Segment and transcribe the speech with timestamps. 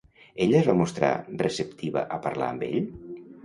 [0.45, 1.11] Ella es va mostrar
[1.43, 2.93] receptiva a parlar amb ell?